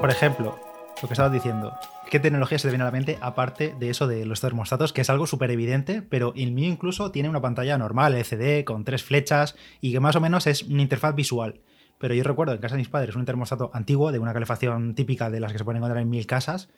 [0.00, 0.58] por ejemplo,
[1.02, 1.76] lo que estabas diciendo,
[2.10, 5.00] ¿qué tecnología se te viene a la mente aparte de eso de los termostatos, que
[5.00, 9.02] es algo súper evidente, pero el mío incluso tiene una pantalla normal, LCD, con tres
[9.02, 11.60] flechas y que más o menos es una interfaz visual.
[11.98, 15.30] Pero yo recuerdo en casa de mis padres un termostato antiguo de una calefacción típica
[15.30, 16.68] de las que se pueden encontrar en mil casas,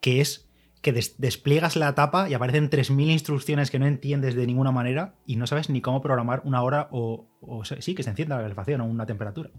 [0.00, 0.48] que es
[0.82, 5.34] que despliegas la tapa y aparecen 3.000 instrucciones que no entiendes de ninguna manera y
[5.34, 8.80] no sabes ni cómo programar una hora o, o sí, que se encienda la calefacción
[8.80, 9.50] o una temperatura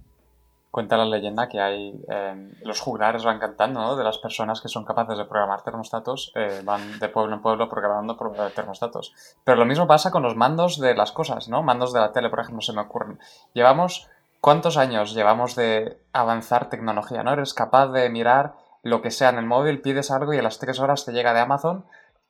[0.71, 3.95] cuenta la leyenda que hay eh, los juglares van cantando ¿no?
[3.95, 7.69] de las personas que son capaces de programar termostatos eh, van de pueblo en pueblo
[7.69, 11.93] programando eh, termostatos pero lo mismo pasa con los mandos de las cosas no mandos
[11.93, 13.19] de la tele por ejemplo se me ocurren
[13.53, 14.07] llevamos
[14.41, 19.39] cuántos años llevamos de avanzar tecnología no eres capaz de mirar lo que sea en
[19.39, 21.85] el móvil pides algo y a las tres horas te llega de Amazon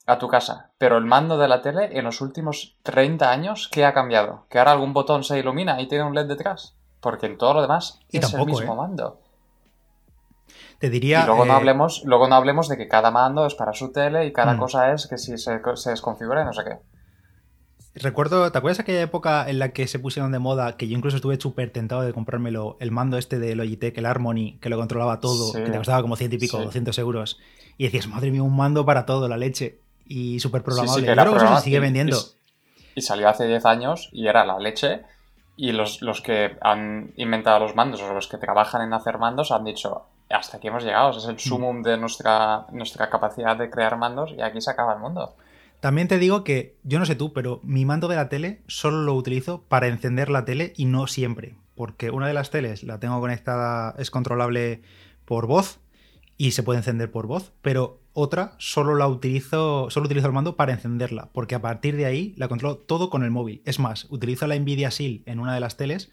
[0.09, 0.71] a tu casa.
[0.79, 4.45] Pero el mando de la tele en los últimos 30 años, ¿qué ha cambiado?
[4.49, 6.78] ¿Que ahora algún botón se ilumina y tiene un LED detrás?
[6.99, 8.75] Porque en todo lo demás es el mismo ¿eh?
[8.75, 9.19] mando.
[10.79, 11.23] Te diría.
[11.23, 13.91] Y luego, no eh, hablemos, luego no hablemos de que cada mando es para su
[13.91, 14.57] tele y cada mm.
[14.57, 16.77] cosa es que si se, se desconfigura y no sé qué.
[17.95, 21.17] Recuerdo, ¿te acuerdas aquella época en la que se pusieron de moda, que yo incluso
[21.17, 25.19] estuve súper tentado de comprármelo, el mando este de Logitech, el Harmony, que lo controlaba
[25.19, 27.39] todo, que te costaba como ciento y pico, 200 euros,
[27.77, 31.07] y decías, madre mía, un mando para todo, la leche, y súper programable.
[31.07, 32.17] Sí, creo que eso se sigue vendiendo.
[32.95, 35.03] Y, y, salió hace 10 años y era la leche,
[35.59, 39.51] y los, los, que han inventado los mandos o los que trabajan en hacer mandos
[39.51, 41.39] han dicho, hasta aquí hemos llegado, es el mm.
[41.39, 45.35] sumum de nuestra, nuestra capacidad de crear mandos y aquí se acaba el mundo.
[45.81, 49.01] También te digo que, yo no sé tú, pero mi mando de la tele solo
[49.01, 51.55] lo utilizo para encender la tele y no siempre.
[51.75, 54.81] Porque una de las teles la tengo conectada, es controlable
[55.25, 55.81] por voz
[56.39, 60.55] y se puede encender por voz, pero otra solo la utilizo, solo utilizo el mando
[60.55, 63.61] para encenderla, porque a partir de ahí la controlo todo con el móvil.
[63.65, 66.11] Es más, utilizo la Nvidia Shield en una de las teles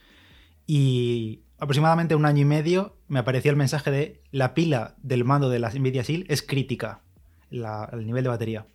[0.67, 5.49] y aproximadamente un año y medio me apareció el mensaje de la pila del mando
[5.49, 7.03] de la Nvidia Shield es crítica,
[7.53, 8.67] el nivel de batería.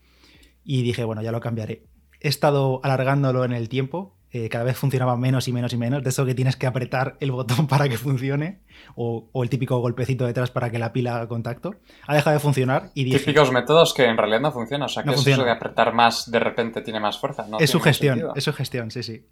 [0.64, 1.84] Y dije, bueno, ya lo cambiaré.
[2.22, 6.04] He estado alargándolo en el tiempo eh, cada vez funcionaba menos y menos y menos,
[6.04, 8.62] de eso que tienes que apretar el botón para que funcione,
[8.96, 11.76] o, el típico golpecito detrás para que la pila haga contacto,
[12.08, 15.12] ha dejado de funcionar y Típicos métodos que en realidad no funcionan, o sea, que
[15.12, 17.46] eso de apretar más de repente tiene más fuerza.
[17.60, 19.26] es su gestión, es su gestión, sí, sí.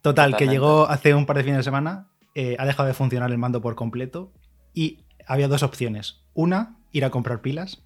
[0.00, 3.30] Total, que llegó hace un par de fines de semana, eh, ha dejado de funcionar
[3.30, 4.32] el mando por completo
[4.74, 6.22] y había dos opciones.
[6.34, 7.82] Una, ir a comprar pilas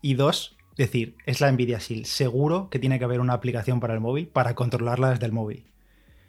[0.00, 2.06] y dos, decir, es la Nvidia Shield.
[2.06, 5.66] Seguro que tiene que haber una aplicación para el móvil para controlarla desde el móvil.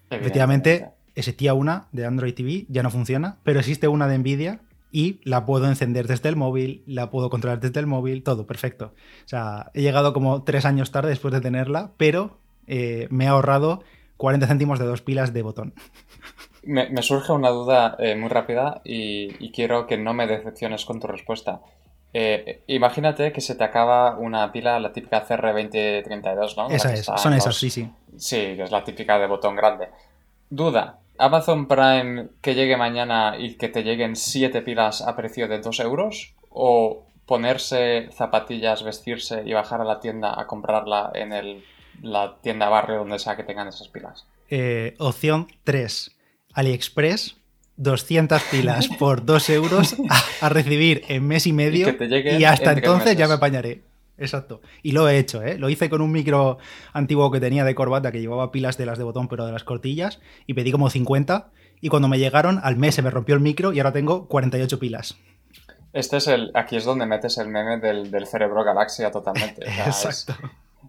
[0.09, 5.19] Efectivamente, existía una de Android TV, ya no funciona, pero existe una de Nvidia y
[5.23, 8.93] la puedo encender desde el móvil, la puedo controlar desde el móvil, todo perfecto.
[9.25, 13.27] O sea, he llegado como tres años tarde después de tenerla, pero eh, me he
[13.27, 13.83] ahorrado
[14.17, 15.73] 40 céntimos de dos pilas de botón.
[16.63, 21.07] Me, surge una duda eh, muy rápida y, quiero que no me decepciones con tu
[21.07, 21.61] respuesta.
[22.19, 26.67] Eh, imagínate que se te acaba una pila, la típica CR2032, ¿no?
[26.67, 27.87] Esa es, son esas, sí, sí.
[28.17, 29.89] Sí, que es la típica de botón grande.
[30.49, 35.59] Duda, ¿Amazon Prime que llegue mañana y que te lleguen 7 pilas a precio de
[35.59, 36.33] 2 euros?
[36.49, 41.63] ¿O ponerse zapatillas, vestirse y bajar a la tienda a comprarla en el,
[42.01, 44.25] la tienda barrio donde sea que tengan esas pilas?
[44.49, 46.15] Eh, opción 3.
[46.55, 47.35] AliExpress
[47.77, 49.95] 200 pilas por 2 euros
[50.41, 53.83] a, recibir en mes y medio y, hasta entonces ya me apañaré.
[54.17, 54.61] Exacto.
[54.81, 55.59] Y lo he hecho, ¿eh?
[55.59, 56.57] Lo hice con un micro
[56.91, 59.63] antiguo que tenía de corbata que llevaba pilas de las de botón pero de las
[59.63, 61.51] cortillas y pedí como 50
[61.81, 64.79] y cuando me llegaron al mes se me rompió el micro y ahora tengo 48
[64.79, 65.17] pilas.
[65.93, 69.65] Este es el, aquí es donde metes el meme del, cerebro galaxia totalmente.
[69.85, 70.33] Exacto.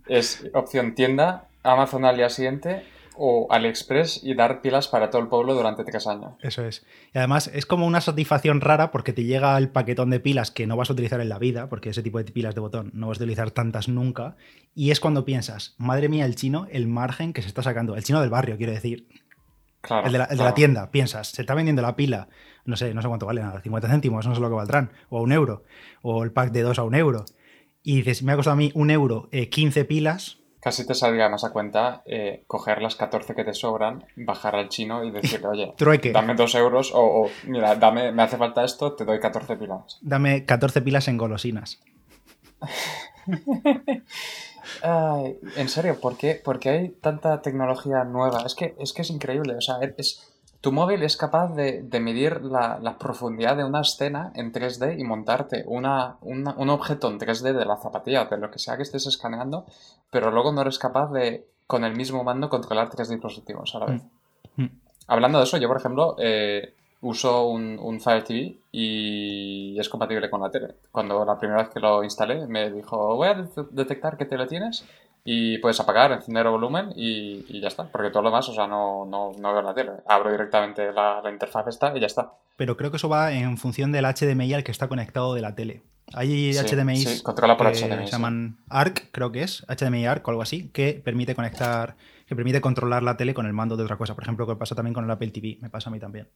[0.06, 2.86] Es, es opción tienda, Amazon al día siguiente
[3.18, 6.34] o AliExpress y dar pilas para todo el pueblo durante tres años.
[6.40, 6.86] Eso es.
[7.12, 10.66] Y además es como una satisfacción rara porque te llega el paquetón de pilas que
[10.66, 13.08] no vas a utilizar en la vida, porque ese tipo de pilas de botón no
[13.08, 14.36] vas a utilizar tantas nunca.
[14.74, 17.96] Y es cuando piensas, madre mía, el chino, el margen que se está sacando.
[17.96, 19.08] El chino del barrio, quiero decir.
[19.80, 22.28] Claro, el, de la, tienda, piensas, se está vendiendo la pila,
[22.64, 25.18] no sé, no sé cuánto vale nada, 50 céntimos, no sé lo que valdrán, o
[25.18, 25.62] a un euro,
[26.02, 27.24] o el pack de dos a un euro.
[27.84, 31.30] Y dices, me ha costado a mí un euro 15 eh, pilas, Casi te saldría
[31.30, 35.48] más a cuenta eh, coger las 14 que te sobran, bajar al chino y decirle,
[35.48, 35.72] oye,
[36.12, 39.96] dame dos euros o, mira, dame, me hace falta esto, te doy 14 pilas.
[40.02, 41.80] Dame 14 pilas en golosinas.
[45.56, 48.42] en serio, ¿por qué, ¿por qué, hay tanta tecnología nueva?
[48.44, 52.42] Es que es, que es increíble, o sea, es, tu móvil es capaz de, medir
[52.42, 57.64] la, profundidad de una escena en 3D y montarte una, un objeto en 3D de
[57.64, 59.64] la zapatilla, de lo que sea que estés escaneando,
[60.10, 63.86] pero luego no eres capaz de, con el mismo mando, controlar tres dispositivos a la
[63.86, 64.02] vez.
[64.56, 64.62] Mm.
[64.62, 64.70] Mm.
[65.06, 70.28] Hablando de eso, yo, por ejemplo, eh, uso un, un, Fire TV y es compatible
[70.30, 70.74] con la tele.
[70.90, 74.84] Cuando la primera vez que lo instalé me dijo, voy a detectar qué tele tienes
[75.24, 77.84] y puedes apagar, encender el volumen y, ya está.
[77.84, 79.92] Porque todo lo demás, o sea, no, no, no veo la tele.
[80.06, 82.32] Abro directamente la, interfaz esta y ya está.
[82.56, 85.54] Pero creo que eso va en función del HDMI al que está conectado de la
[85.54, 85.82] tele.
[86.14, 90.26] Hay HDMI sí, controla por que HDMI, se llaman ARC, creo que es, HDMI ARC
[90.26, 91.96] o algo así, que permite conectar,
[92.26, 94.14] que permite controlar la tele con el mando de otra cosa.
[94.14, 96.28] Por ejemplo, que pasa también con el Apple TV, me pasa a mí también.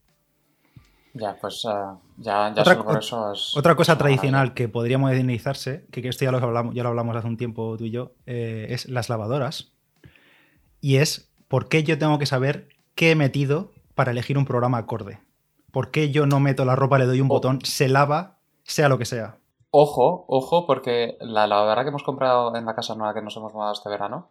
[1.15, 4.97] Ya, pues uh, ya, ya otra, solo por eso es, Otra cosa tradicional que podría
[4.97, 8.13] modernizarse, que esto ya lo hablamos, ya lo hablamos hace un tiempo tú y yo,
[8.25, 9.73] eh, es las lavadoras.
[10.81, 14.79] Y es por qué yo tengo que saber qué he metido para elegir un programa
[14.79, 15.19] acorde.
[15.71, 18.97] ¿Por qué yo no meto la ropa, le doy un botón, se lava, sea lo
[18.97, 19.37] que sea?
[19.75, 23.55] Ojo, ojo, porque la lavadora que hemos comprado en la casa nueva que nos hemos
[23.55, 24.27] mudado este verano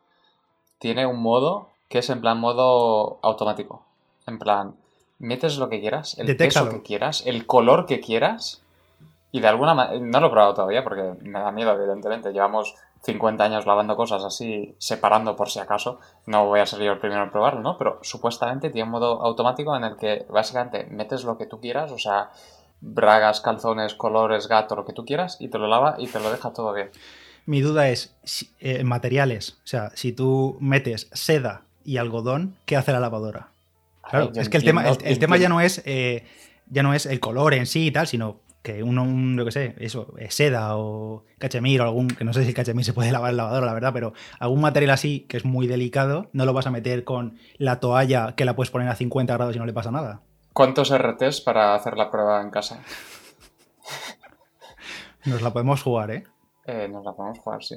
[0.78, 3.82] tiene un modo que es en plan modo automático.
[4.28, 4.76] En plan,
[5.18, 8.62] metes lo que quieras, el peso que quieras, el color que quieras.
[9.32, 12.32] Y de alguna manera, no lo he probado todavía porque me da miedo, evidentemente.
[12.32, 15.98] Llevamos 50 años lavando cosas así, separando por si acaso.
[16.24, 17.76] No voy a ser yo el primero en probarlo, ¿no?
[17.78, 21.90] Pero supuestamente tiene un modo automático en el que básicamente metes lo que tú quieras,
[21.90, 22.30] o sea,
[22.82, 26.30] bragas, calzones, colores, gato, lo que tú quieras, y te lo lava y te lo
[26.30, 26.90] deja todo bien.
[27.46, 28.14] Mi duda es,
[28.60, 33.48] eh, materiales, o sea, si tú metes seda y algodón, ¿qué hace la lavadora?
[34.08, 36.26] Claro, es que el tema, el, tema ya no es eh,
[36.68, 39.50] ya no es el color en sí y tal, sino que uno, un, lo que
[39.50, 43.10] sé, eso, seda o cachemir o algún, que no sé si el cachemir se puede
[43.10, 46.52] lavar en lavadora, la verdad, pero algún material así que es muy delicado, no lo
[46.52, 49.66] vas a meter con la toalla que la puedes poner a 50 grados y no
[49.66, 50.22] le pasa nada.
[50.52, 52.82] ¿Cuántos RTs para hacer la prueba en casa?
[55.24, 56.24] Nos la podemos jugar, ¿eh?
[56.64, 57.76] eh nos la podemos jugar, sí.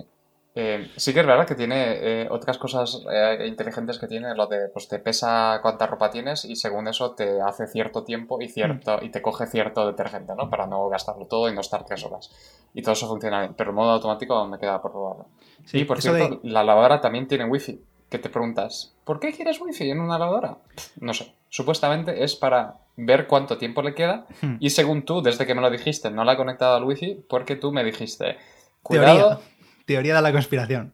[0.58, 4.48] Eh, sí que es verdad que tiene eh, otras cosas eh, inteligentes que tiene, lo
[4.48, 8.48] de, pues te pesa cuánta ropa tienes y según eso te hace cierto tiempo y
[8.48, 10.50] cierto y te coge cierto detergente, ¿no?
[10.50, 12.32] Para no gastarlo todo y no estar tres horas.
[12.74, 15.26] Y todo eso funciona bien, pero el modo automático me queda por probarlo.
[15.66, 19.60] Sí, y por cierto, la lavadora también tiene wifi, que te preguntas, ¿por qué quieres
[19.60, 20.60] wifi en una lavadora?
[21.02, 24.56] No sé, supuestamente es para ver cuánto tiempo le queda hmm.
[24.60, 27.56] y según tú, desde que me lo dijiste, no la he conectado al wifi porque
[27.56, 28.38] tú me dijiste,
[28.84, 29.40] cuidado...
[29.86, 30.94] Teoría de la conspiración.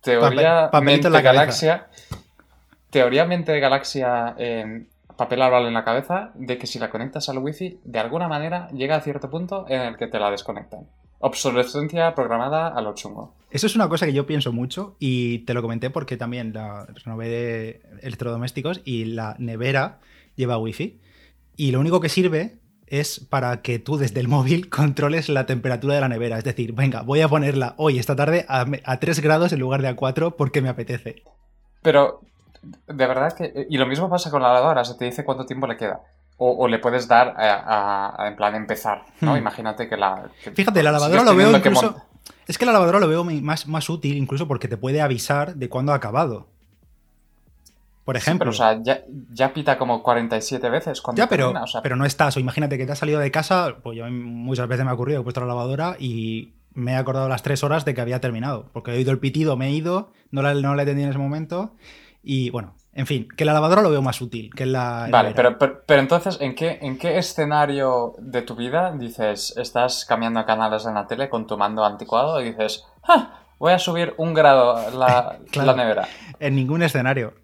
[0.00, 1.88] Teoría mente de galaxia.
[2.88, 4.88] Teoría mente de galaxia en
[5.18, 8.68] papel árbol en la cabeza de que si la conectas al wifi, de alguna manera
[8.68, 10.86] llega a cierto punto en el que te la desconectan.
[11.20, 13.34] Obsolescencia programada a lo chungo.
[13.50, 16.86] Eso es una cosa que yo pienso mucho y te lo comenté porque también la
[17.04, 20.00] renové de electrodomésticos y la nevera
[20.34, 20.98] lleva wifi.
[21.56, 25.94] Y lo único que sirve es para que tú desde el móvil controles la temperatura
[25.94, 26.38] de la nevera.
[26.38, 28.64] Es decir, venga, voy a ponerla hoy, esta tarde, a,
[28.98, 31.22] 3 grados en lugar de a 4 porque me apetece.
[31.82, 32.20] Pero,
[32.62, 33.66] de verdad que...
[33.68, 36.00] Y lo mismo pasa con la lavadora, se te dice cuánto tiempo le queda.
[36.42, 39.34] O, le puedes dar a, en plan empezar, ¿no?
[39.34, 39.36] Hmm.
[39.36, 40.30] Imagínate que la...
[40.54, 42.02] Fíjate, la lavadora lo veo incluso...
[42.46, 45.68] Es que la lavadora lo veo más, más útil incluso porque te puede avisar de
[45.68, 46.48] cuándo ha acabado.
[48.04, 48.40] Por ejemplo.
[48.40, 48.80] pero, o sea,
[49.30, 51.52] ya, pita como 47 veces cuando Ya, pero,
[51.82, 52.36] pero no estás.
[52.36, 55.20] O imagínate que te has salido de casa, pues yo muchas veces me ha ocurrido,
[55.20, 58.66] he puesto la lavadora y me he acordado las tres horas de que había terminado.
[58.72, 61.10] Porque he oído el pitido, me he ido, no la, no la he tenido en
[61.10, 61.76] ese momento.
[62.22, 65.06] Y bueno, en fin, que la lavadora lo veo más útil que la.
[65.10, 70.44] Vale, pero, pero, entonces, ¿en qué, ¿en qué escenario de tu vida dices, estás cambiando
[70.44, 73.36] canales en la tele con tu mando anticuado y dices, ¡Ah!
[73.60, 76.08] Voy a subir un grado la, la nevera.
[76.40, 77.34] En ningún escenario.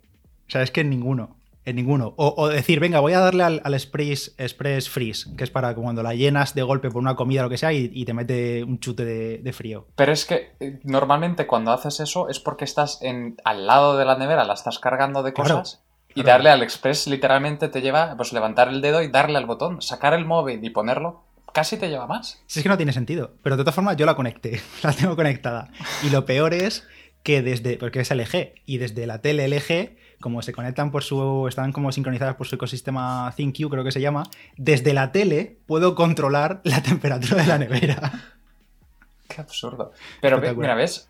[0.49, 1.37] O sea, es que en ninguno.
[1.66, 2.14] En ninguno.
[2.16, 6.14] O, decir, venga, voy a darle al, express, express, Freeze, que es para cuando la
[6.14, 9.04] llenas de golpe por una comida o lo que sea y, te mete un chute
[9.04, 9.88] de, frío.
[9.96, 14.04] Pero es que eh, normalmente cuando haces eso es porque estás en, al lado de
[14.04, 15.82] la nevera, la estás cargando de cosas.
[16.14, 19.82] Y darle al express literalmente te lleva, pues levantar el dedo y darle al botón,
[19.82, 22.40] sacar el móvil y ponerlo, casi te lleva más.
[22.46, 23.35] Si es que no tiene sentido.
[23.42, 25.68] Pero de todas formas yo la conecté, la tengo conectada.
[26.04, 26.87] Y lo peor es
[27.25, 31.46] que desde, porque es LG, y desde la tele LG como se conectan por su.
[31.49, 34.25] están como sincronizadas por su ecosistema ThinQ, creo que se llama,
[34.56, 38.12] desde la tele puedo controlar la temperatura de la nevera.
[39.28, 39.92] Qué absurdo.
[40.20, 41.08] Pero mira, ves,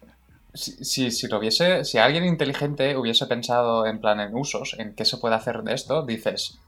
[0.55, 5.05] si, si, lo hubiese, si alguien inteligente hubiese pensado en plan en usos, en qué
[5.05, 6.59] se puede hacer de esto, dices,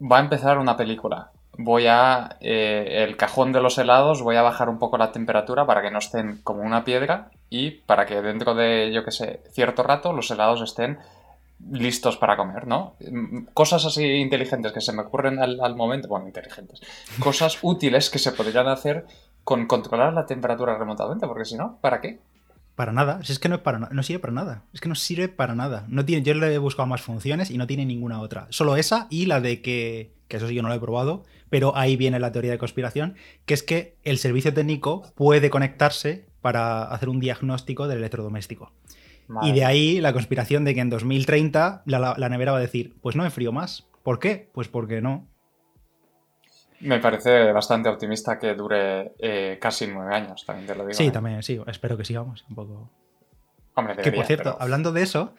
[0.00, 1.31] va a empezar una película.
[1.58, 5.66] Voy a eh, el cajón de los helados, voy a bajar un poco la temperatura
[5.66, 9.42] para que no estén como una piedra y para que dentro de, yo que sé,
[9.50, 10.98] cierto rato los helados estén
[11.70, 12.94] listos para comer, ¿no?
[13.54, 16.80] Cosas así inteligentes que se me ocurren al, momento, bueno, inteligentes,
[17.20, 19.06] cosas útiles que se podrían hacer
[19.44, 22.18] con controlar la temperatura remotamente, porque si no, ¿para qué?
[22.74, 24.94] Para nada, si es que no, es para, no sirve para nada, es que no
[24.94, 25.84] sirve para nada.
[25.88, 29.06] No tiene, yo le he buscado más funciones y no tiene ninguna otra, solo esa
[29.10, 32.18] y la de que, que eso sí yo no lo he probado, pero ahí viene
[32.18, 33.14] la teoría de conspiración,
[33.44, 38.72] que es que el servicio técnico puede conectarse para hacer un diagnóstico del electrodoméstico.
[39.42, 43.16] Y de ahí la conspiración de que en 2030 la, nevera va a decir, pues
[43.16, 43.86] no me frío más.
[44.02, 44.50] ¿Por qué?
[44.52, 45.26] Pues porque no.
[46.82, 50.94] Me parece bastante optimista que dure eh, casi nueve años, también te lo digo.
[50.94, 51.10] Sí, ¿eh?
[51.12, 52.90] también, sí, espero que sigamos un poco.
[53.74, 55.32] Hombre, que por cierto, hablando de eso,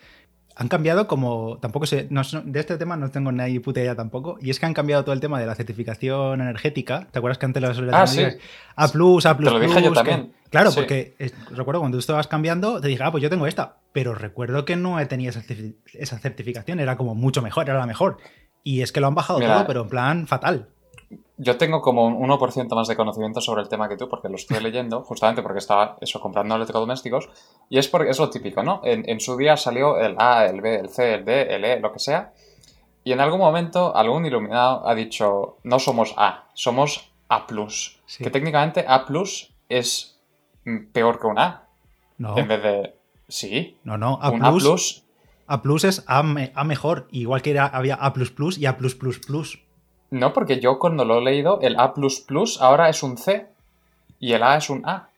[0.55, 1.57] han cambiado como.
[1.59, 2.07] Tampoco sé.
[2.09, 4.37] de este tema no tengo ni puta idea tampoco.
[4.41, 7.07] Y es que han cambiado todo el tema de la certificación energética.
[7.11, 8.23] ¿Te acuerdas que antes las ah, sí.
[8.75, 9.35] A, plus, A.
[9.35, 10.33] Te lo dije yo también.
[10.49, 11.13] claro, porque
[11.51, 13.77] recuerdo cuando tú estabas cambiando, te dije, ah, pues yo tengo esta.
[13.91, 15.43] Pero recuerdo que no tenía esa,
[15.93, 16.79] esa certificación.
[16.79, 18.17] Era como mucho mejor, era la mejor.
[18.63, 20.69] Y es que lo han bajado todo, pero en plan fatal
[21.37, 24.35] yo tengo como un 1% más de conocimiento sobre el tema que tú, porque lo
[24.35, 27.29] estoy leyendo, justamente porque estaba eso, comprando electrodomésticos,
[27.69, 28.81] y es porque es lo típico, ¿no?
[28.83, 31.91] En, su día salió el A, el B, el C, el D, el E, lo
[31.91, 32.33] que sea,
[33.03, 38.85] y en algún momento algún iluminado ha dicho, no somos A, somos A+, que técnicamente
[38.87, 39.05] A+,
[39.69, 40.21] es
[40.93, 41.67] peor que un A.
[42.17, 42.37] No.
[42.37, 42.95] En vez de...
[43.27, 43.77] Sí.
[43.83, 44.49] No, no, A+, un A+,
[45.47, 48.13] A+, es A, a mejor, igual que había A++
[48.57, 48.77] y A+++.
[50.13, 51.91] No, porque yo cuando lo he leído, el A
[52.59, 53.47] ahora es un C
[54.19, 55.09] y el A es un A.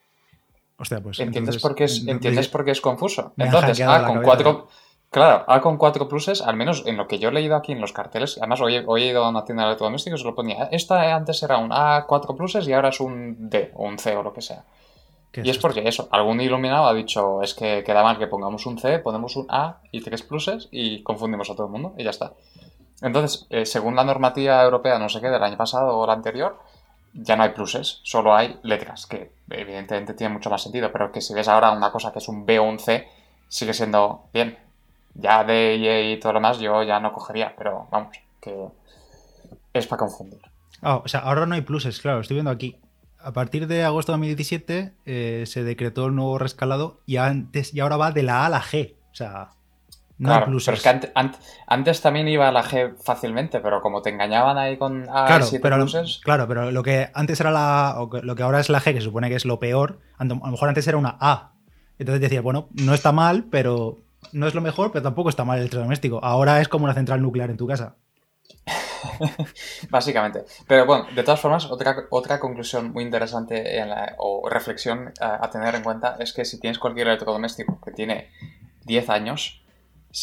[0.78, 1.20] Hostia, pues.
[1.20, 3.34] ¿Entiendes, por, qué es, ¿entiendes por qué es confuso?
[3.38, 4.70] Entonces, A con cuatro.
[5.10, 7.82] Claro, A con cuatro pluses, al menos en lo que yo he leído aquí en
[7.82, 10.70] los carteles, además hoy, he ido a una tienda de electrodomésticos y se lo ponía.
[10.72, 14.16] Esta antes era un A cuatro pluses y ahora es un D o un C
[14.16, 14.64] o lo que sea.
[15.34, 18.80] Y es, porque eso, algún iluminado ha dicho, es que queda mal que pongamos un
[18.80, 22.12] C, ponemos un A y tres pluses y confundimos a todo el mundo y ya
[22.12, 22.32] está.
[23.02, 26.60] Entonces, eh, según la normativa europea, no sé qué, del año pasado o la anterior,
[27.14, 31.22] ya no hay pluses, solo hay letras, que evidentemente tiene mucho más sentido, pero que
[31.22, 33.08] si ves ahora una cosa que es un B o un C,
[33.48, 34.58] sigue siendo bien.
[35.14, 38.68] Ya D y E y todo lo demás yo ya no cogería, pero vamos, que
[39.74, 40.42] es para confundir.
[40.82, 42.78] Ah, o sea, ahora no hay pluses, claro, estoy viendo aquí.
[43.20, 47.80] A partir de agosto de 2017 eh, se decretó el nuevo rescalado y antes y
[47.80, 48.94] ahora va de la A a la G.
[49.12, 49.50] O sea,
[50.22, 51.12] claro, Pero es que
[51.67, 55.45] antes, también iba a la G fácilmente, pero como te engañaban ahí con A claro,
[55.62, 55.86] pero,
[56.24, 58.07] Claro, pero lo que antes era la.
[58.24, 60.36] lo que ahora es la G, que se supone que es lo peor, a lo
[60.36, 61.53] mejor antes era una A.
[61.98, 64.00] Entonces decías, bueno, no está mal, pero
[64.34, 66.24] no es lo mejor, pero tampoco está mal el electrodoméstico.
[66.24, 67.95] Ahora es como una central nuclear en tu casa.
[69.89, 70.45] Básicamente.
[70.67, 73.81] Pero bueno, de todas formas, otra, otra conclusión muy interesante
[74.17, 78.29] o reflexión a, a tener en cuenta es que si tienes cualquier electrodoméstico que tiene
[78.86, 79.64] 10 años,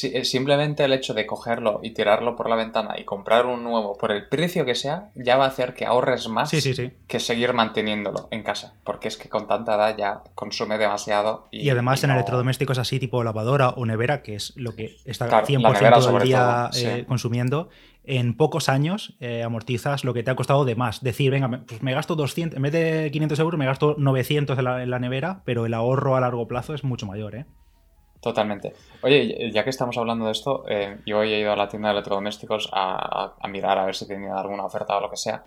[0.03, 3.99] eh, simplemente el hecho de cogerlo y tirarlo por la ventana y comprar un nuevo
[3.99, 8.29] por el precio que sea, ya va a hacer que ahorres más que seguir manteniéndolo
[8.31, 8.75] en casa.
[8.85, 11.47] Porque es que con tanta edad ya consume demasiado.
[11.51, 16.13] Y, además en electrodomésticos así tipo lavadora o nevera, que es lo que está 100%
[16.13, 17.69] del día eh, consumiendo,
[18.05, 21.03] en pocos años eh, amortizas lo que te ha costado de más.
[21.03, 24.65] Decir, venga, pues me gasto 200, en vez de 500 euros me gasto 900 en
[24.65, 27.47] la, en la nevera, pero el ahorro a largo plazo es mucho mayor, ¿eh?
[28.23, 28.73] Totalmente.
[29.03, 31.89] Oye, ya que estamos hablando de esto, eh, yo hoy he ido a la tienda
[31.89, 35.43] de electrodomésticos a, mirar a ver si tenía alguna oferta o lo que sea.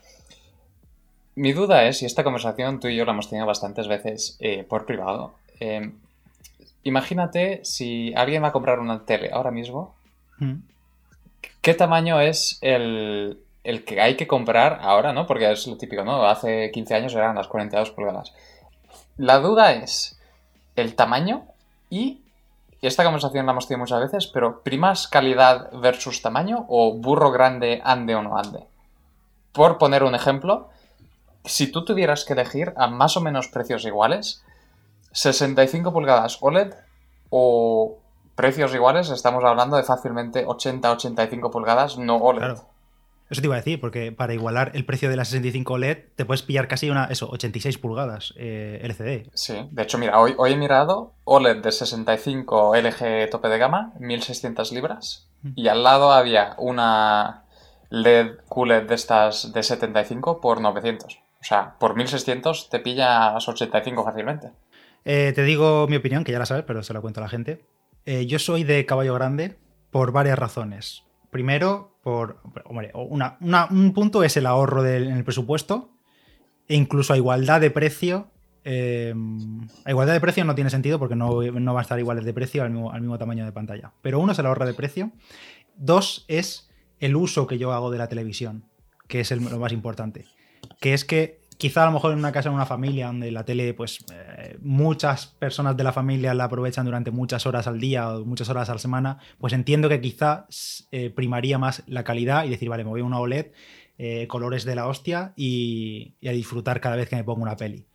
[1.35, 4.65] Mi duda es, y esta conversación tú y yo la hemos tenido bastantes veces eh,
[4.65, 5.89] por privado, eh,
[6.83, 9.95] imagínate si alguien va a comprar una tele ahora mismo,
[10.39, 10.55] mm.
[11.61, 15.25] ¿qué tamaño es el, el que hay que comprar ahora, no?
[15.27, 16.25] Porque es lo típico, ¿no?
[16.25, 18.33] Hace 15 años eran las 42 pulgadas.
[19.15, 20.19] La duda es
[20.75, 21.45] el tamaño
[21.89, 22.24] y
[22.87, 27.81] esta conversación la hemos tenido muchas veces, pero ¿primas calidad versus tamaño o burro grande
[27.83, 28.67] ande o no ande?
[29.51, 30.69] Por poner un ejemplo,
[31.45, 34.43] si tú tuvieras que elegir a más o menos precios iguales,
[35.11, 36.73] 65 pulgadas OLED
[37.29, 37.97] o
[38.35, 42.57] precios iguales, estamos hablando de fácilmente 80-85 pulgadas no OLED.
[43.29, 46.25] Eso te iba a decir, porque para igualar el precio de la 65 LED te
[46.25, 49.29] puedes pillar casi una, eso, 86 pulgadas eh, LCD.
[49.33, 53.93] Sí, de hecho, mira, hoy, hoy he mirado OLED de 65 LG tope de gama,
[53.99, 57.43] 1600 libras, y al lado había una
[57.89, 61.13] LED QLED de estas de 75 por 900.
[61.13, 64.51] O sea, por 1600 te pillas 85 fácilmente.
[65.03, 67.29] Eh, te digo mi opinión, que ya la sabes, pero se la cuento a la
[67.29, 67.63] gente.
[68.05, 69.55] Eh, yo soy de caballo grande
[69.91, 71.04] por varias razones.
[71.35, 72.39] Primero, por.
[72.63, 75.91] Hombre, un punto es el ahorro en el presupuesto.
[76.65, 78.31] E incluso a igualdad de precio.
[78.63, 82.33] Em, a igualdad de precio no tiene sentido porque no, va a estar iguales de
[82.33, 83.91] precio al mismo, tamaño de pantalla.
[84.01, 85.11] Pero uno es el ahorro de precio.
[85.75, 88.63] Dos es el uso que yo hago de la televisión,
[89.09, 90.23] que es lo más importante.
[90.79, 93.45] Que es que quizá a lo mejor en una casa, en una familia, donde la
[93.45, 98.09] tele, pues eh, muchas personas de la familia la aprovechan durante muchas horas al día
[98.09, 100.47] o muchas horas a la semana, pues entiendo que quizá
[100.91, 103.47] eh, primaría más la calidad y decir, vale, me voy a una OLED,
[103.97, 107.55] eh, colores de la hostia y, y, a disfrutar cada vez que me pongo una
[107.55, 107.87] peli.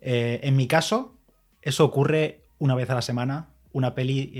[0.00, 1.18] en mi caso,
[1.62, 4.32] eso ocurre una vez a la semana, una peli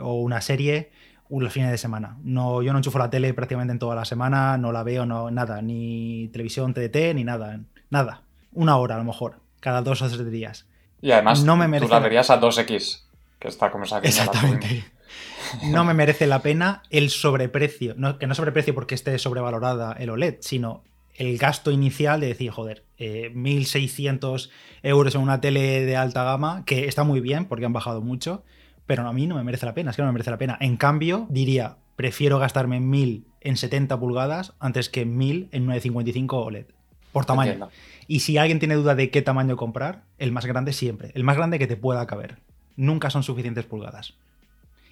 [0.00, 0.90] o una serie
[1.30, 2.16] los fines de semana.
[2.22, 5.30] No, yo no enchufo la tele prácticamente en toda la semana, no la veo, no,
[5.30, 8.22] nada, ni televisión, TDT, ni nada, nada.
[8.52, 10.66] Una hora a lo mejor, cada dos o tres días.
[11.02, 13.02] Y además no me merece tú la verías a 2X,
[13.38, 14.84] que está como esa Exactamente.
[15.64, 20.10] no me merece la pena el sobreprecio, no, que no sobreprecio porque esté sobrevalorada el
[20.10, 20.82] OLED, sino
[21.16, 24.50] el gasto inicial de decir, joder, 1.600 eh,
[24.82, 28.44] euros en una tele de alta gama, que está muy bien porque han bajado mucho,
[28.86, 30.56] pero a mí no me merece la pena, es que no me merece la pena.
[30.60, 36.66] En cambio, diría, prefiero gastarme 1000 en 70 pulgadas antes que 1000 en 955 OLED.
[37.12, 37.68] Por tamaño.
[38.06, 41.12] Y si alguien tiene duda de qué tamaño comprar, el más grande siempre.
[41.14, 42.38] El más grande que te pueda caber.
[42.76, 44.14] Nunca son suficientes pulgadas.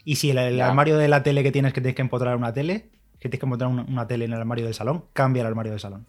[0.05, 2.89] Y si el, armario de la tele que tienes que tienes que empotrar una tele,
[3.19, 5.81] que tienes que empotrar una tele en el armario del salón, cambia el armario del
[5.81, 6.07] salón.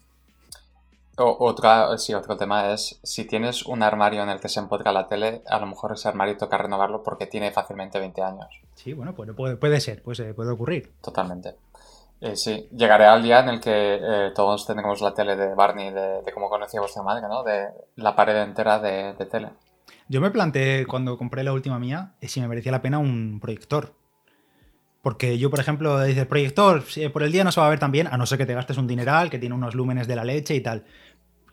[1.18, 4.92] O, otra, sí, otro tema es, si tienes un armario en el que se empotra
[4.92, 8.48] la tele, a lo mejor ese armario toca renovarlo porque tiene fácilmente 20 años.
[8.74, 10.92] Sí, bueno, puede, puede, ser, puede, puede ocurrir.
[11.00, 11.56] Totalmente.
[12.20, 15.90] Eh, sí, llegaré al día en el que eh, todos tendremos la tele de Barney,
[15.90, 17.42] de, de como conocía vuestra madre, ¿no?
[17.42, 19.50] De la pared entera de, de tele.
[20.08, 23.40] Yo me planteé cuando compré la última mía eh, si me merecía la pena un
[23.40, 23.92] proyector.
[25.06, 26.82] Porque yo, por ejemplo, dices, proyector,
[27.12, 28.54] por el día no se va a ver tan bien, a no ser que te
[28.54, 30.84] gastes un dineral, que tiene unos lúmenes de la leche y tal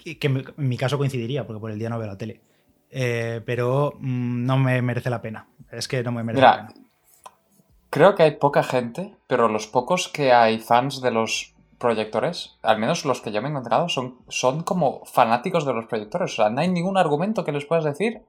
[0.04, 2.42] que en mi caso coincidiría, porque por el día no veo la tele.
[2.90, 5.48] Eh, pero mm, no me merece la pena.
[5.72, 6.74] Es que no me merece la pena.
[7.90, 12.80] Creo que hay poca gente, pero los pocos que hay fans de los proyectores, al
[12.80, 16.34] menos los que yo me he encontrado, son, son como fanáticos de los proyectores.
[16.34, 18.22] O sea, no hay ningún argumento que les puedas decir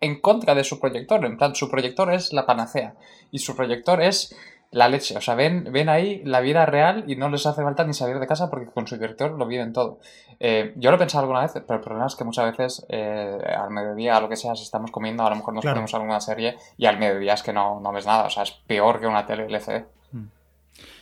[0.00, 1.24] en contra de su proyector.
[1.24, 2.94] En plan, su proyector es la panacea.
[3.30, 4.36] Y su proyector es
[4.70, 5.16] la leche.
[5.16, 8.18] O sea, ven, ven ahí la vida real y no les hace falta ni salir
[8.18, 10.00] de casa porque con su director lo viven todo.
[10.40, 13.38] Eh, yo lo he pensado alguna vez, pero el problema es que muchas veces eh,
[13.56, 16.20] al mediodía, a lo que sea, si estamos comiendo, a lo mejor nos ponemos alguna
[16.20, 18.24] serie y al mediodía es que no, no ves nada.
[18.24, 19.84] O sea, es peor que una tele LCD.
[20.12, 20.26] Hmm.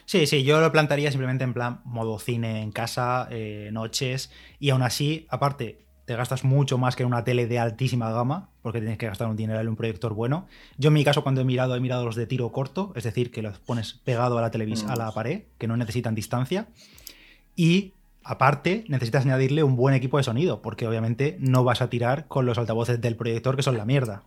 [0.04, 4.70] Sí, sí, yo lo plantaría simplemente en plan modo cine en casa, eh, noches, y
[4.70, 8.78] aún así, aparte, te gastas mucho más que en una tele de altísima gama, porque
[8.78, 10.46] tienes que gastar un dinero en un proyector bueno.
[10.78, 13.32] Yo en mi caso, cuando he mirado, he mirado los de tiro corto, es decir,
[13.32, 15.14] que los pones pegado a la a la mm.
[15.14, 16.68] pared, que no necesitan distancia.
[17.56, 17.92] Y
[18.22, 22.46] aparte, necesitas añadirle un buen equipo de sonido, porque obviamente no vas a tirar con
[22.46, 24.22] los altavoces del proyector, que son la mierda.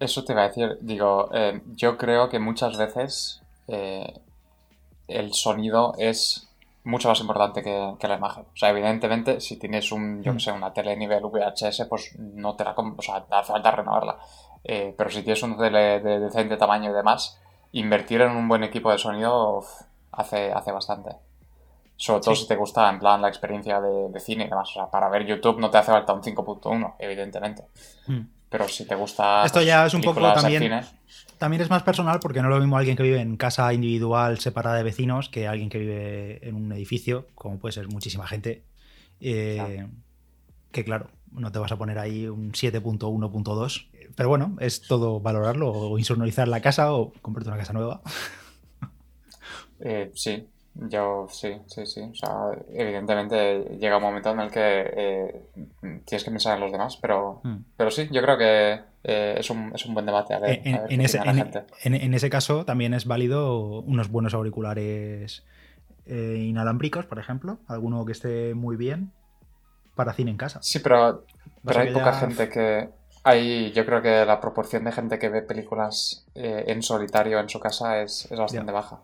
[0.00, 4.14] Eso te iba a decir, digo, eh, yo creo que muchas veces eh,
[5.06, 6.47] el sonido es
[6.84, 8.44] mucho más importante que, la imagen.
[8.44, 12.56] O sea, evidentemente, si tienes un, yo que sé, una tele nivel VHS, pues no
[12.56, 14.18] te la o sea, hace falta renovarla.
[14.64, 17.40] Eh, pero si tienes una tele de decente tamaño y demás,
[17.72, 19.62] invertir en un buen equipo de sonido
[20.12, 21.16] hace, hace bastante.
[21.96, 24.70] Sobre todo si te gusta, en plan, la experiencia de, cine y demás.
[24.70, 27.64] O sea, para ver YouTube no te hace falta un 5.1, evidentemente.
[28.06, 28.20] Mm.
[28.50, 29.44] Pero si te gusta.
[29.44, 30.82] Esto ya es un poco también.
[31.38, 34.40] También es más personal porque no es lo mismo alguien que vive en casa individual
[34.40, 38.64] separada de vecinos que alguien que vive en un edificio, como puede ser muchísima gente.
[39.20, 39.86] Eh,
[40.72, 43.86] que claro, no te vas a poner ahí un 7.1.2.
[44.16, 48.02] Pero bueno, es todo valorarlo o insonorizar la casa o comprarte una casa nueva.
[49.80, 50.44] Eh, sí,
[50.80, 52.00] yo sí, sí, sí.
[52.02, 55.42] O sea, evidentemente llega un momento en el que eh,
[56.04, 57.56] tienes que pensar en los demás, pero, mm.
[57.76, 60.34] pero sí, yo creo que eh, es, un, es, un, buen debate.
[60.34, 61.18] A ver, en, ese,
[61.82, 65.44] en, ese, caso también es válido unos buenos auriculares
[66.06, 69.10] eh, inalámbricos, por ejemplo, alguno que esté muy bien
[69.96, 70.60] para cine en casa.
[70.62, 71.24] Sí, pero,
[71.64, 72.90] pero hay poca gente que...
[73.24, 77.58] Hay, yo creo que la proporción de gente que ve películas en solitario en su
[77.58, 79.00] casa es, es bastante baja.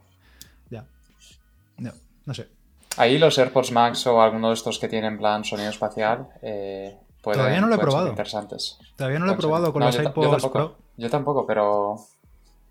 [1.78, 1.92] No,
[2.26, 2.48] no sé.
[2.96, 6.96] Ahí los AirPods Max o alguno de estos que tienen plan sonido espacial eh,
[7.32, 8.08] Todavía no lo he probado.
[8.08, 8.78] interesantes.
[8.96, 11.96] Todavía no lo he probado con los AirPods yo tampoco, Yo tampoco, pero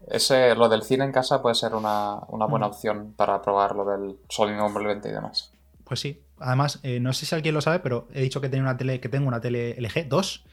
[0.08, 2.70] ese, lo del cine en casa puede ser una, buena mm.
[2.70, 5.52] opción para probar lo del sonido envolvente y demás.
[5.84, 6.22] Pues sí.
[6.40, 9.00] Además, eh, no sé si alguien lo sabe, pero he dicho que tengo una tele,
[9.00, 10.46] que tengo una tele LG 2,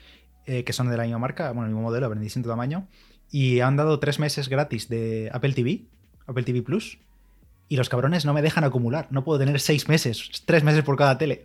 [0.47, 2.87] eh, que son de la misma marca, bueno, el mismo modelo, pero en distinto tamaño.
[3.31, 5.85] Y han dado tres meses gratis de Apple TV,
[6.27, 6.99] Apple TV Plus,
[7.71, 9.07] y los cabrones no me dejan acumular.
[9.11, 11.45] No puedo tener seis meses, tres meses por cada tele.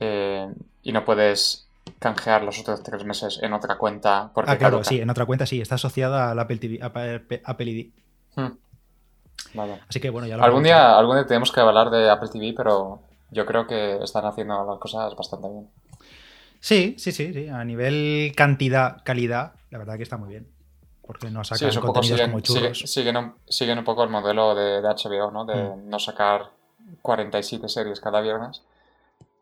[0.00, 0.48] Eh,
[0.82, 4.30] y no puedes canjear los otros tres meses en otra cuenta.
[4.34, 5.60] Porque ah, claro, sí, en otra cuenta sí.
[5.60, 7.90] Está asociada al Apple TV, Apple ID.
[8.36, 8.56] Hmm.
[9.86, 12.54] Así que bueno, ya lo algún día, algún día tenemos que hablar de Apple TV,
[12.56, 15.68] pero yo creo que están haciendo las cosas bastante bien.
[16.60, 17.48] Sí, sí, sí, sí.
[17.48, 20.55] A nivel cantidad, calidad, la verdad que está muy bien.
[21.06, 22.78] Porque no sacan Sí, contenidos siguen, como churros.
[22.78, 25.44] sigue- siguen, un, siguen un poco el modelo de, de HBO, ¿no?
[25.44, 25.88] De Mm.
[25.88, 26.50] no sacar
[27.02, 28.62] 47 series cada viernes.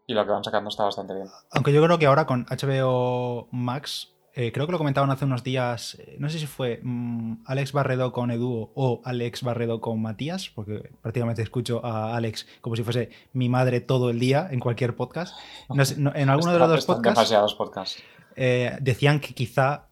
[0.06, 1.28] Y lo que van sacando está bastante bien.
[1.52, 5.42] Aunque yo creo que ahora con HBO Max, eh, creo que lo comentaban hace unos
[5.42, 10.02] días, eh, no sé si fue mm, Alex Barredo con Edu o Alex Barredo con
[10.02, 14.60] Matías, porque prácticamente escucho a Alex como si fuese mi madre todo el día en
[14.60, 15.34] cualquier podcast.
[15.70, 18.02] No sé, no- en alguno de los dos podcasts demasiados podcasts.
[18.36, 19.86] eh, decían que quizá,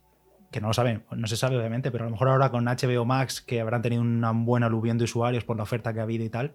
[0.53, 3.05] que no lo saben, no se sabe obviamente, pero a lo mejor ahora con HBO
[3.05, 6.25] Max, que habrán tenido una buena aluvión de usuarios por la oferta que ha habido
[6.25, 6.53] y tal,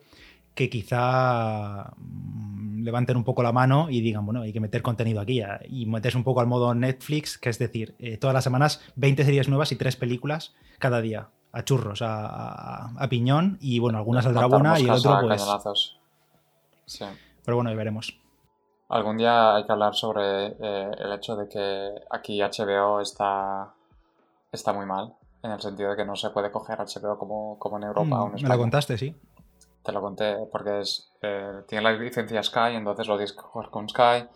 [0.55, 5.19] que quizá mm, levanten un poco la mano y digan, bueno, hay que meter contenido
[5.19, 8.81] aquí y meterse un poco al modo Netflix, que es decir, eh, todas las semanas
[8.95, 13.79] 20 series nuevas y 3 películas cada día, a churros, a, a- a piñón, y
[13.79, 15.97] bueno, algunas saldrá buena y el otro pues...
[16.85, 17.05] Sí.
[17.43, 18.17] Pero bueno, ya veremos.
[18.89, 23.73] Algún día hay que hablar sobre eh, el hecho de que aquí HBO está,
[24.57, 27.77] está muy mal, en el sentido de que no se puede coger HBO como, como
[27.77, 28.55] en Europa o en Mm, me España.
[28.55, 29.15] lo contaste, sí.
[29.83, 33.69] Te lo conté porque es, eh, tiene la licencia Sky, entonces lo tienes que coger
[33.71, 34.27] con Sky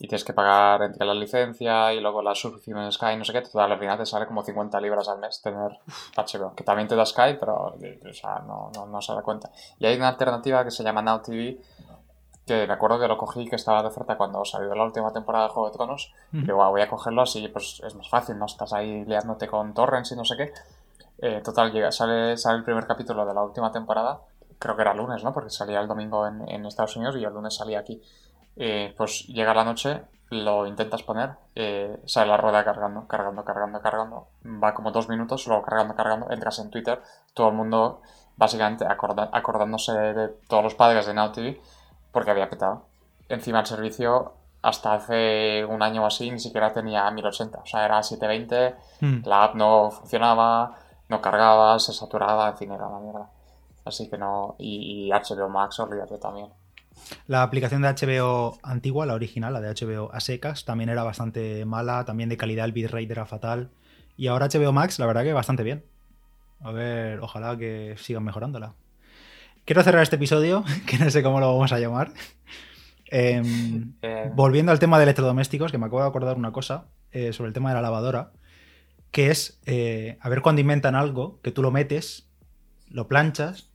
[0.00, 3.32] y tienes que pagar entre la licencia y luego la suscripción en Sky, no sé
[3.32, 5.78] qué, total, al final te sale como 50 libras al mes tener
[6.16, 9.50] HBO, que también te da Sky, pero o sea, no, no, no se da cuenta.
[9.78, 11.60] Y hay una alternativa que se llama Now TV,
[12.48, 15.44] que me acuerdo que lo cogí, que estaba de oferta cuando salió la última temporada
[15.44, 16.42] de Juego de Tronos, Ujú.
[16.44, 19.72] digo, "Ah, voy a cogerlo así, pues es más fácil, no estás ahí liándote con
[19.74, 20.52] torrents y no sé qué.
[21.20, 24.20] Eh, total, llega, sale, sale el primer capítulo de la última temporada,
[24.58, 25.32] creo que era lunes, ¿no?
[25.32, 28.02] Porque salía el domingo en, en Estados Unidos y el lunes salía aquí.
[28.56, 33.80] Eh, pues llega la noche, lo intentas poner, eh, sale la rueda cargando, cargando, cargando,
[33.80, 37.00] cargando, va como dos minutos, luego cargando, cargando, entras en Twitter,
[37.34, 38.02] todo el mundo
[38.36, 41.60] básicamente acorda- acordándose de todos los padres de Now TV
[42.12, 42.86] porque había petado.
[43.28, 47.84] Encima el servicio hasta hace un año o así ni siquiera tenía 1080, o sea,
[47.84, 49.26] era 720, Mm.
[49.28, 50.76] la app no funcionaba,
[51.08, 53.30] no cargaba, se saturaba, en fin, era una mierda.
[53.84, 56.48] Así que no, y, y HBO Max, olvídate también.
[57.28, 61.64] La aplicación de HBO antigua, la original, la de HBO a secas, también era bastante
[61.64, 63.70] mala, también de calidad, el bitrate era fatal.
[64.16, 65.84] Y ahora HBO Max, la verdad que bastante bien.
[66.60, 68.74] A ver, ojalá que sigan mejorándola.
[69.68, 72.14] Quiero cerrar este episodio, que no sé cómo lo vamos a llamar.
[73.10, 77.34] Em, Eh, volviendo al tema de electrodomésticos, que me acabo de acordar una cosa eh,
[77.34, 78.32] sobre el tema de la lavadora,
[79.10, 82.30] que es eh, a ver cuando inventan algo que tú lo metes,
[82.88, 83.68] lo planchas,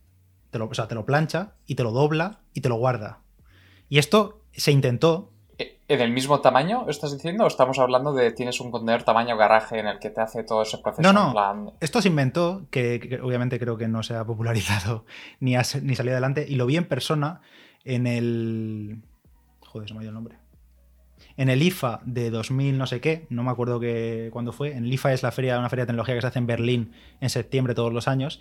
[0.50, 3.20] te lo, o sea, te lo plancha y te lo dobla y te lo guarda.
[3.88, 5.32] Y esto se intentó.
[5.58, 9.36] Eh, ¿En el mismo tamaño estás diciendo o estamos hablando de tienes un contenedor tamaño
[9.36, 11.26] garaje en el que te hace todo ese proceso No, no.
[11.26, 11.70] en plan...
[11.80, 15.04] Esto se inventó, que, que obviamente creo que no se ha popularizado
[15.40, 17.40] ni, ha, ni salido adelante, y lo vi en persona
[17.84, 19.02] en el.
[19.60, 20.36] Joder, se me ha ido el nombre.
[21.36, 24.72] En el IFA de 2000 no sé qué, no me acuerdo que, cuándo fue.
[24.72, 26.92] En el IFA es la feria, una feria de tecnología que se hace en Berlín
[27.20, 28.40] en septiembre todos los años.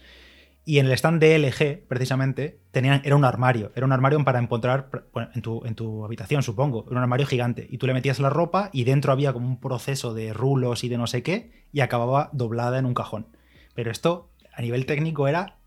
[0.66, 3.72] Y en el stand de LG, precisamente, tenían, era un armario.
[3.76, 4.90] Era un armario para encontrar
[5.34, 6.86] en, tu, en tu habitación, supongo.
[6.88, 7.68] Era un armario gigante.
[7.70, 10.90] Y tú le metías la ropa y dentro había como un proceso de rulos y
[10.90, 13.28] de no sé qué y acababa doblada en un cajón.
[13.74, 15.58] Pero esto, a nivel técnico, era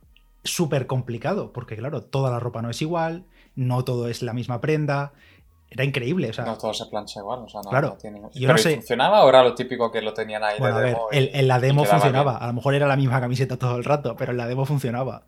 [0.45, 1.53] súper complicado.
[1.53, 5.13] Porque, claro, toda la ropa no es igual, no todo es la misma prenda.
[5.77, 6.31] Era increíble.
[6.31, 8.21] O sea, No todo se plancha igual, o sea, no, Claro, no tiene...
[8.21, 10.77] yo ¿Pero no ¿y sé- funcionaba o era lo típico que lo tenían ahí Bueno,
[10.77, 11.09] a de ver, demo?
[11.13, 12.33] y- el- en la demo funcionaba.
[12.33, 12.43] bien?
[12.43, 15.25] A lo mejor era la misma camiseta todo el rato, pero en la demo funcionaba.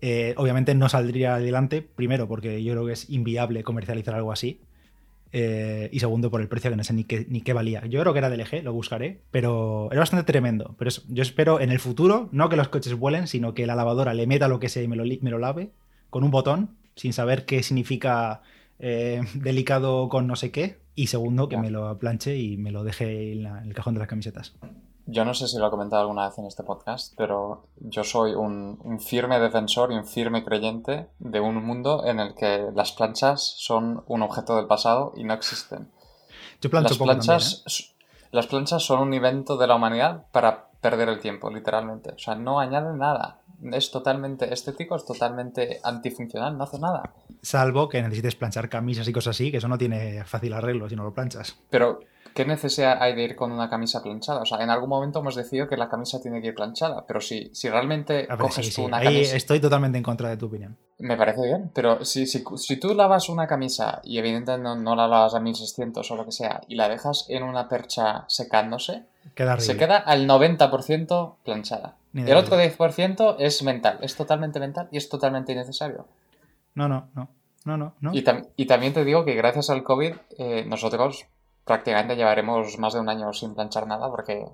[0.00, 4.60] Eh, obviamente no saldría adelante, primero porque yo creo que es inviable comercializar algo así.
[5.32, 7.86] eh, y segundo por el precio que no sé ni qué, ni qué valía.
[7.86, 10.74] Yo creo que era del LG, lo buscaré, pero era bastante tremendo.
[10.78, 14.12] Pero yo espero en el futuro, no que los coches vuelen, sino que la lavadora
[14.14, 15.70] le meta lo que sea y me lo, me lo lave
[16.10, 18.42] con un botón, sin saber qué significa
[18.80, 20.80] eh, delicado con no sé qué.
[20.96, 21.62] Y segundo, que Ya.
[21.62, 24.54] me lo planche y me lo deje en, la- en el cajón de las camisetas.
[25.06, 28.32] Yo no sé si lo he comentado alguna vez en este podcast, pero yo soy
[28.32, 32.92] un, un firme defensor y un firme creyente de un mundo en el que las
[32.92, 35.88] planchas son un objeto del pasado y no existen.
[36.60, 37.94] Yo plancho Las poco también, planchas, ¿eh?
[38.30, 42.10] las planchas son un invento de la humanidad para perder el tiempo, literalmente.
[42.12, 43.40] O sea, no añade nada.
[43.72, 47.12] Es totalmente estético, es totalmente antifuncional, no hace nada.
[47.42, 50.96] Salvo que necesites planchar camisas y cosas así, que eso no tiene fácil arreglo si
[50.96, 51.58] no lo planchas.
[51.70, 52.00] Pero,
[52.34, 54.42] ¿qué necesidad hay de ir con una camisa planchada?
[54.42, 57.20] O sea, en algún momento hemos decidido que la camisa tiene que ir planchada, pero
[57.20, 59.36] si, si realmente ver, coges sí, tú sí, una ahí camisa...
[59.36, 60.76] estoy totalmente en contra de tu opinión.
[60.98, 64.96] Me parece bien, pero si, si, si tú lavas una camisa y evidentemente no, no
[64.96, 69.04] la lavas a 1600 o lo que sea y la dejas en una percha secándose,
[69.34, 71.96] Queda se queda al 90% planchada.
[72.14, 72.64] El otro broma.
[72.64, 76.06] 10% es mental, es totalmente mental y es totalmente innecesario.
[76.74, 77.28] No, no, no.
[77.64, 78.10] no, no, no.
[78.14, 78.22] Y,
[78.66, 81.26] también te digo que gracias al COVID eh, nosotros
[81.64, 84.46] prácticamente llevaremos más de un año sin planchar nada porque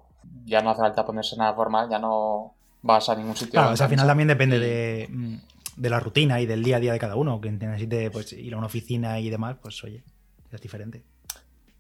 [0.45, 3.53] ya no hace falta ponerse nada formal, ya no vas a ningún sitio.
[3.53, 5.37] Claro, al final también depende de, mm,
[5.77, 7.41] de, la rutina y del día a día de cada uno.
[7.41, 10.03] Que necesite pues, ir a una oficina y demás, pues oye,
[10.53, 11.03] es diferente.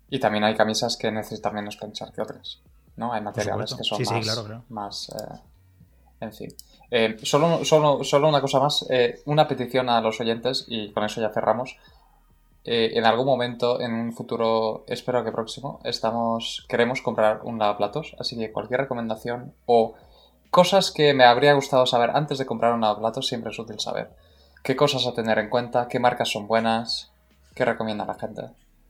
[0.08, 2.60] Y también hay camisas que necesitan menos planchar que otras.
[2.96, 3.12] ¿no?
[3.12, 4.02] Hay materiales que son
[4.68, 5.38] más, eh,
[6.20, 6.54] en fin.
[6.90, 11.04] Eh, solo, solo, solo, una cosa más, eh, una petición a los oyentes y con
[11.04, 11.76] eso ya cerramos.
[12.66, 18.36] En algún momento, en un futuro, espero que próximo, estamos queremos comprar un lavaplatos, así
[18.36, 19.94] que cualquier recomendación o
[20.50, 24.10] cosas que me habría gustado saber antes de comprar un lavaplatos siempre es útil saber.
[24.62, 25.86] ¿Qué cosas a tener en cuenta?
[25.86, 27.12] ¿Qué marcas son buenas?
[27.54, 28.42] ¿Qué recomienda la gente?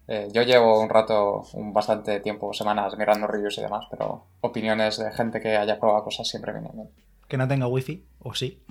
[0.08, 4.98] Eh, yo llevo un rato, un bastante tiempo, semanas, mirando reviews y demás, pero opiniones
[4.98, 6.90] de gente que haya probado cosas siempre vienen bien.
[7.28, 8.62] Que no tenga wifi, o sí.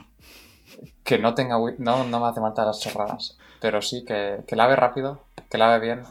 [1.03, 4.55] Que no tenga wifi, no, no me hace falta las chorradas, pero sí que, que
[4.55, 6.03] lave rápido, que lave bien,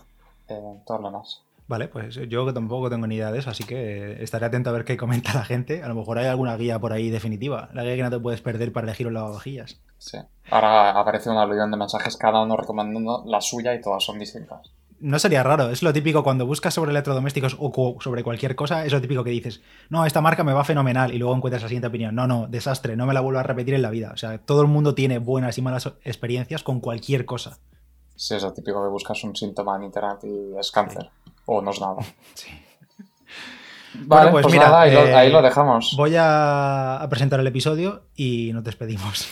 [0.48, 1.42] eh, todo lo más.
[1.66, 4.74] Vale, pues yo que tampoco tengo ni idea de eso, así que estaré atento a
[4.74, 5.82] ver qué comenta la gente.
[5.82, 8.42] A lo mejor hay alguna guía por ahí definitiva, la guía que no te puedes
[8.42, 9.80] perder para elegir un lavavajillas.
[9.98, 10.18] Sí.
[10.50, 14.70] Ahora aparece una legión de mensajes, cada uno recomendando la suya y todas son distintas
[15.00, 15.70] no sería raro.
[15.70, 19.30] Es lo típico cuando buscas sobre electrodomésticos o sobre cualquier cosa, es lo típico que
[19.30, 22.14] dices, no, esta marca me va fenomenal y luego encuentras la siguiente opinión.
[22.14, 24.12] No, no, desastre, no me la vuelvo a repetir en la vida.
[24.12, 27.58] O sea, todo el mundo tiene buenas y malas experiencias con cualquier cosa.
[28.16, 31.10] Sí, es lo típico que buscas un síntoma en internet y es cáncer.
[31.46, 31.96] O no es nada.
[32.34, 32.48] Sí.
[33.96, 35.94] Vale, pues, pues, mira, ahí, lo, eh, dejamos.
[35.96, 39.28] Voy a presentar el episodio y nos despedimos.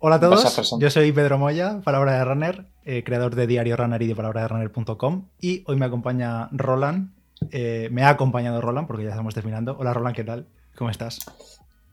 [0.00, 4.00] Hola a todos, yo soy Pedro Moya, Palabra de Runner, eh, creador de Diario Runner
[4.00, 7.10] y de palabra de runner.com y hoy me acompaña Roland,
[7.50, 9.76] eh, me ha acompañado Roland porque ya estamos terminando.
[9.76, 10.46] Hola Roland, ¿qué tal?
[10.76, 11.18] ¿Cómo estás?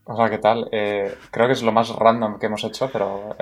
[0.03, 0.69] Hola, ¿qué tal?
[0.71, 3.35] Eh, creo que es lo más random que hemos hecho, pero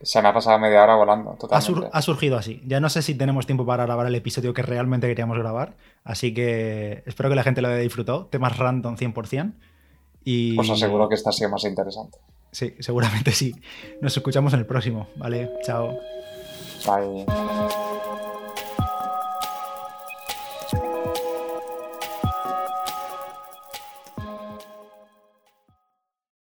[0.00, 1.32] se me ha pasado media hora volando.
[1.38, 1.90] Totalmente.
[1.92, 2.62] Ha, surgido así.
[2.66, 5.74] Ya no sé si tenemos tiempo para grabar el episodio que realmente queríamos grabar,
[6.04, 8.28] así que espero que la gente lo haya disfrutado.
[8.28, 9.52] Temas random 100%.
[10.24, 10.58] Y...
[10.58, 12.16] Os aseguro que esta ha sido más interesante.
[12.56, 13.54] Sí, seguramente sí.
[14.00, 15.08] Nos escuchamos en el próximo.
[15.16, 16.00] Vale, chao.
[16.86, 17.26] Bye.